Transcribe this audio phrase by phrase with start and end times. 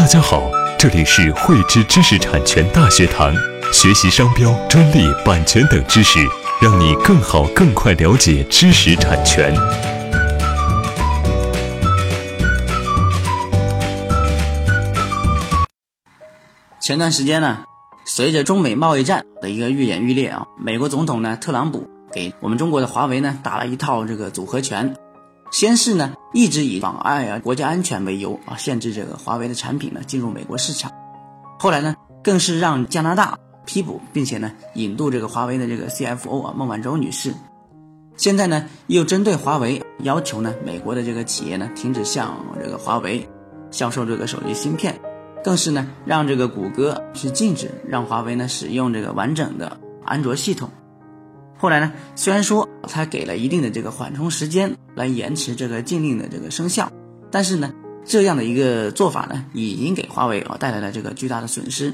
[0.00, 3.34] 大家好，这里是汇知知识产权大学堂，
[3.70, 6.18] 学习商标、专利、版权等知识，
[6.58, 9.54] 让你更好、更快了解知识产权。
[16.80, 17.58] 前段时间呢，
[18.06, 24.96] 随着中美贸易战的一个愈演愈烈啊，美国总统呢特朗普给我们中国的华为呢打了一套这个组合拳。
[25.50, 30.90] 先是呢，一直以妨碍啊国家安全为由啊，限制这个华为的产品呢进入美国市场。
[31.58, 33.36] 后来呢，更是让加拿大
[33.66, 37.34] 批捕，并且呢引渡这个华为的这个 CFO 啊孟晚舟女士。
[38.16, 43.28] 现在呢，又针对华为要求呢美国的这个企业呢停止向这个华为
[43.70, 44.98] 销售这个手机芯片，
[45.42, 50.70] 更是呢让这个谷歌去禁止让华为呢使用这个完整的安卓系统。
[51.60, 56.90] 后来呢，虽然说他给了一定的这个缓冲时间来延迟这个禁令的这个生效，
[57.30, 57.70] 但是呢，
[58.02, 61.92] 这样的一个做法呢，已经给华为啊带来了这个巨大的损失。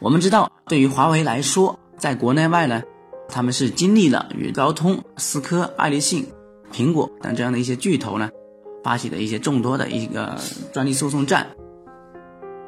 [0.00, 2.82] 我们知道，对于华为来说，在国内外呢，
[3.28, 6.26] 他们是经历了与高通、思科、爱立信、
[6.72, 8.28] 苹果等这样的一些巨头呢，
[8.82, 10.36] 发起的一些众多的一个
[10.72, 11.46] 专利诉讼战，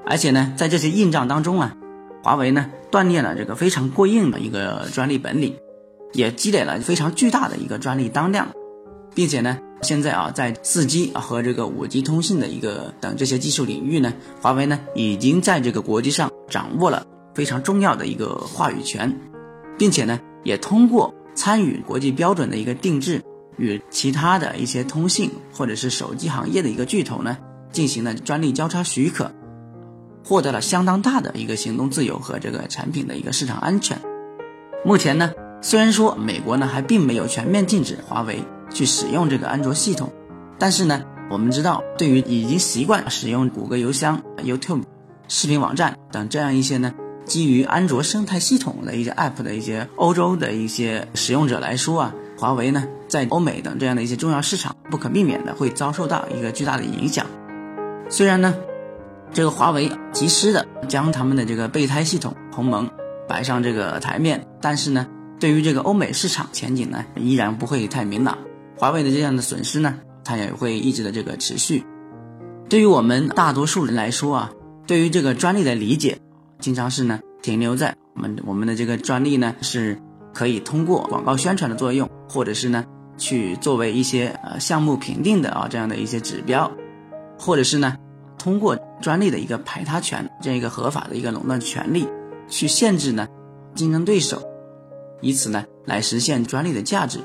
[0.07, 1.77] 而且呢，在这些硬仗当中啊，
[2.23, 5.57] 华为呢锻炼了这个非常过硬的一个专利本领。
[6.13, 8.49] 也积累了非常巨大的一个专利当量，
[9.15, 19.15] 并且呢，现在啊，在四 G 和这个五 G 通信的一个等这些技术领域呢，华为呢已经在这个国际上掌握了非常重要的一个话语权，
[19.77, 23.23] 并且呢，也通过参与国际标准的一个定制，
[23.59, 27.37] 与其他的一些通信或者是手机行业的一个巨头呢，
[27.71, 29.31] 进行了专利交叉许可，
[30.25, 34.01] 获得了相当大的一个行动自由和这个产品的一个市场安全。
[34.85, 35.33] 目前呢。
[35.61, 40.13] 虽然说美国呢还并没有全面禁止华为去使用这个安卓系统，
[40.59, 44.83] 但是呢，我们知道，对于已经习惯使用谷歌邮箱、YouTube
[45.27, 57.27] 视频网站等这样一些呢基于安卓生态系统的一些 App 的一些欧洲的一些使用者来说啊，华为呢在欧美等这样的一些重要市场不可避免的会遭受到一个巨大的影响。
[58.09, 58.55] 虽然呢，
[59.33, 62.89] 这个华为及时的将他们的这个备胎系统鸿蒙
[63.27, 65.07] 摆上这个台面，但是呢。
[65.39, 68.39] 对于这个欧美市场前景呢，依然不会太明朗。
[68.77, 69.95] 华为的这样的损失呢，
[70.25, 71.85] 它也会一直的这个持续。
[72.69, 74.53] 对于我们大多数人来说啊，
[74.87, 76.19] 对于这个专利的理解，
[76.61, 80.01] 经常是呢停留在我们我们的这个专利呢是
[80.35, 82.85] 可以通过广告宣传的作用，或者是呢
[83.17, 86.71] 去作为一些呃项目评定的啊这样的一些指标，
[87.39, 87.97] 或者是呢
[88.39, 92.07] 通过专利的一个排他权这样一个合法的一个垄断权利
[92.49, 93.29] 去限制呢
[93.75, 94.43] 竞争对手。
[95.21, 97.19] 以此呢来实现专利的价值，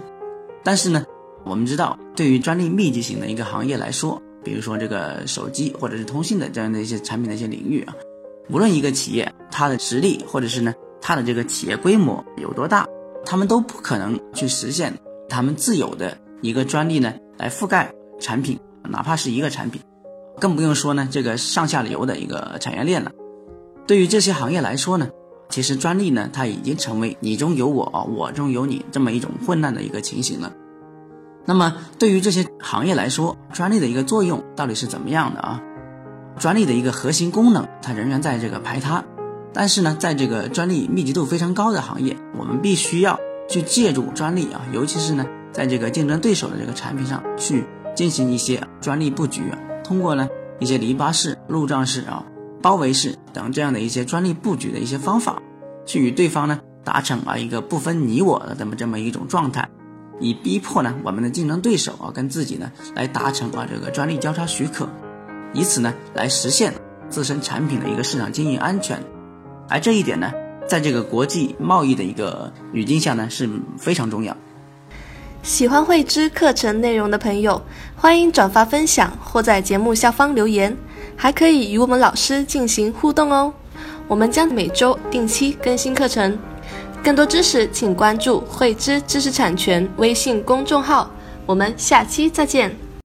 [0.64, 1.06] 但是呢，
[1.46, 7.94] 我们知道对于专利密集型的一个行业来说，比如说这个手机或者是通信的这样的一些产品的一些领域啊，
[8.50, 12.88] 无论一个企业它的实力或者是呢它的这个企业规模有多大，
[13.26, 14.94] 他们都不可能去实现
[15.30, 19.82] 他们自有的一个专利呢来覆盖产品，哪怕是一个产品，
[20.40, 23.12] 更不用说呢这个上下游的一个产业链了。
[23.86, 25.10] 对于这些行业来说呢。
[25.50, 30.52] 其实专利呢，它已经成为你中有我，我中有你这么一种混乱的一个情形了。
[31.46, 35.62] 那么对于这些行业来说，专利的一个作用到底是怎么样的啊？
[36.40, 39.04] 专利的一个核心功能，它仍然在这个排他。
[39.54, 49.44] 但是呢，在这个专利密集度非常高的行业，我们必须要去借助专利啊，尤其是呢，在这个竞争对手的这个产品上去进行一些专利布局，
[49.84, 50.28] 通过呢
[50.60, 52.26] 一些篱笆式、路障式啊。
[52.64, 55.42] 包围式等这样的一些专利布局的一些方法，
[55.86, 59.68] 去与对方呢达成啊一个不分你我的这么这么一种状态，
[60.22, 64.88] 以逼迫呢我们的竞争对手啊跟自己呢来达成啊这个专利交叉许可，
[65.54, 66.74] 以此呢来实现
[67.10, 68.98] 自身产品的一个市场经营安全。
[69.68, 70.32] 而这一点呢，
[70.66, 74.36] 在这个国际贸易的一个语境下呢是非常重要。
[75.42, 77.62] 喜欢慧知课程内容的朋友，
[77.98, 80.74] 欢迎转发分享或在节目下方留言。
[81.16, 83.54] 还可以与我们老师进行互动哦，
[84.08, 86.38] 我们将每周定期更新课程，
[87.04, 91.10] 更多知识请关注“慧知知识产权”微信公众号，
[91.46, 92.83] 我们下期再见。